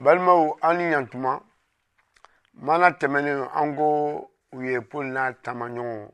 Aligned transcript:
balimaw 0.00 0.56
an 0.68 0.76
ni 0.78 0.84
ɲantuma 0.92 1.30
mana 2.66 2.86
tɛmɛnen 2.98 3.40
an 3.58 3.74
ko 3.76 3.86
u 4.52 4.62
ye 4.66 4.80
pol 4.90 5.06
n'a 5.14 5.24
tamaɲɔgɔn 5.32 6.08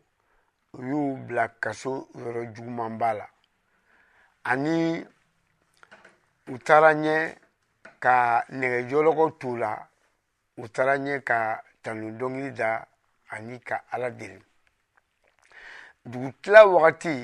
u 0.75 0.81
y'u 0.89 1.01
bila 1.27 1.45
kaso 1.63 1.93
yɔrɔ 2.19 2.43
jugumanba 2.55 3.13
la 3.19 3.27
ani 4.51 5.07
u 6.53 6.59
taara 6.65 6.91
ɲɛ 7.03 7.15
ka 8.03 8.45
nɛgɛjɔlɔkɔ 8.59 9.25
t'u 9.41 9.57
la 9.57 9.71
u 10.59 10.69
taara 10.69 10.95
ɲɛ 10.99 11.23
ka 11.25 11.63
tanu 11.83 12.11
dɔnkili 12.19 12.51
da 12.59 12.85
ani 13.31 13.61
ka 13.63 13.85
ala 13.91 14.11
deli 14.11 14.43
dugutila 16.05 16.61
wagati 16.75 17.23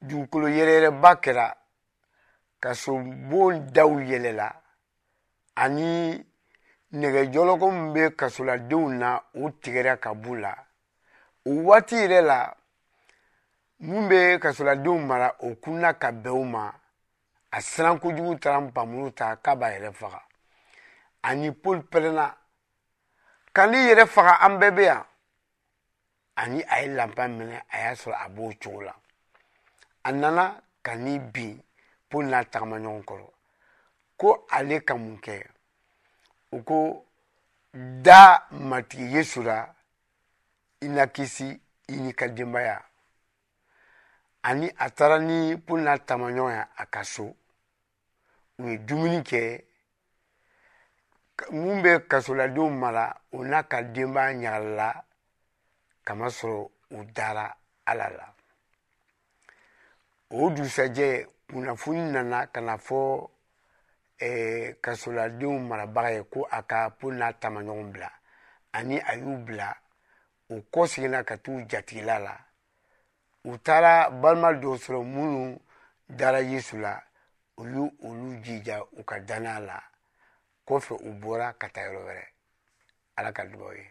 dugukolo 0.00 0.46
yɛrɛyɛrɛba 0.48 1.10
kɛra 1.22 1.46
ka 2.62 2.70
sobon 2.72 3.68
daw 3.72 3.88
yɛlɛla 4.00 4.61
ani 5.60 6.16
nɛgɛjɔlɔkɔ 6.92 7.66
min 7.72 7.92
bɛ 7.94 8.02
kasoladenw 8.18 8.88
na 9.00 9.22
o 9.42 9.50
tigɛra 9.62 9.96
ka 10.00 10.10
b'u 10.14 10.34
la 10.36 10.52
o 11.44 11.50
waati 11.66 11.94
yɛrɛ 11.96 12.20
la 12.26 12.54
mun 13.78 14.08
bɛ 14.08 14.38
kasoladenw 14.40 14.98
mara 14.98 15.36
o 15.40 15.54
kunna 15.62 15.94
ka 15.98 16.10
bɛn 16.12 16.32
o 16.36 16.44
ma 16.44 16.72
a 17.52 17.60
siran 17.60 17.98
kojugu 18.00 18.38
taara 18.40 18.58
npamuru 18.66 19.12
ta 19.14 19.36
k'a 19.44 19.54
b'a 19.56 19.68
yɛrɛ 19.68 19.92
faga 19.94 20.20
ani 21.22 21.52
poli 21.52 21.80
pɛrɛnna 21.82 22.34
ka 23.52 23.66
n'i 23.66 23.78
yɛrɛ 23.88 24.06
faga 24.06 24.34
an 24.44 24.58
bɛɛ 24.58 24.74
bɛ 24.76 24.82
yan 24.84 25.04
ani 26.34 26.62
a 26.62 26.80
ye 26.82 26.88
lanpa 26.88 27.24
minɛ 27.28 27.60
a 27.72 27.76
y'a 27.82 27.92
sɔrɔ 27.94 28.16
a 28.24 28.28
b'o 28.30 28.52
cogo 28.62 28.80
la 28.86 28.94
a 30.04 30.12
nana 30.12 30.62
ka 30.82 30.94
n'i 30.96 31.18
bin 31.18 31.60
poli 32.08 32.28
n'a 32.28 32.44
tagama 32.44 32.78
ɲɔgɔn 32.78 33.04
kɔrɔ 33.04 33.28
ko 34.22 34.46
ale 34.50 34.76
ka 34.86 34.94
mun 34.94 35.16
kɛ 35.24 35.34
u 36.54 36.62
ko 36.68 36.78
da 38.02 38.46
matigi 38.52 39.06
yesu 39.16 39.42
la 39.42 39.58
i 40.86 40.88
na 40.88 41.04
kisi 41.14 41.48
i 41.88 41.96
ni 42.02 42.12
ka 42.18 42.26
denbaya 42.36 42.76
ani 44.48 44.66
a 44.78 44.86
taara 44.96 45.18
ni 45.28 45.36
paul 45.66 45.82
tamaɲɔgɔnya 46.06 46.62
a 46.76 46.84
ka 46.92 47.00
so 47.12 47.24
u 48.62 48.68
ye 48.70 48.76
dumuni 48.86 49.18
kɛ 49.28 49.42
mun 51.50 51.78
bɛ 51.84 51.92
kasoladenw 52.10 52.70
mara 52.80 53.04
o 53.36 53.42
n'a 53.50 53.60
ka 53.70 53.78
denbaya 53.94 54.30
ɲagalila 54.40 54.88
kamasɔrɔ 56.06 56.60
u 56.96 57.04
dara 57.14 57.46
ala 57.90 58.08
la 58.16 58.26
o 60.40 60.48
dusajɛ 60.54 61.08
kunnafoni 61.50 62.02
nana 62.14 62.46
ka 62.52 62.60
na 62.62 62.76
fɔ 62.78 63.26
eh, 64.22 64.76
kasoladenw 64.80 65.58
marabaga 65.68 66.10
ye 66.14 66.22
ko 66.30 66.46
a 66.50 66.60
ka 66.70 66.80
pol 66.98 67.14
n'a 67.18 67.32
tamaɲɔgɔn 67.40 67.92
bila 67.92 68.08
ani 68.72 68.96
a 69.00 69.14
y'u 69.16 69.32
bila 69.46 69.68
u 70.48 70.54
kɔseginna 70.72 71.20
ka 71.28 71.36
t'u 71.44 71.52
jatigila 71.70 72.18
la 72.26 72.34
u 73.48 73.52
taara 73.64 73.94
balima 74.20 74.50
dɔw 74.62 74.74
sɔrɔ 74.82 75.00
minnu 75.12 75.60
dara 76.08 76.40
yesu 76.40 76.76
la 76.78 76.94
u 77.58 77.62
y' 77.72 77.90
olu 78.08 78.40
jija 78.44 78.76
u 78.98 79.02
ka 79.08 79.16
dannaya 79.28 79.60
la 79.60 79.78
kɔfɛ 80.66 80.94
u 81.08 81.10
bɔra 81.20 81.48
ka 81.60 81.66
taa 81.74 81.84
yɔrɔ 81.86 82.00
wɛrɛ 82.06 82.24
ala 83.18 83.32
ka 83.36 83.44
dugaw 83.50 83.72
ye 83.76 83.90